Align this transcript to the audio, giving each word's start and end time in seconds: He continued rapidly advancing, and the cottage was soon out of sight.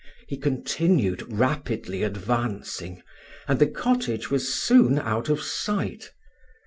He 0.27 0.35
continued 0.35 1.21
rapidly 1.31 2.01
advancing, 2.01 3.03
and 3.47 3.59
the 3.59 3.67
cottage 3.67 4.31
was 4.31 4.51
soon 4.51 4.97
out 4.97 5.29
of 5.29 5.43
sight. 5.43 6.09